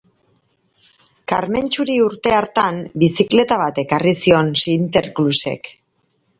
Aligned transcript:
Karmentxuri, 1.31 1.97
urte 2.07 2.33
hartan, 2.39 2.81
bizikleta 3.05 3.61
bat 3.65 3.85
ekarri 3.87 4.17
zion 4.25 4.53
Sinterklaasek. 4.65 5.75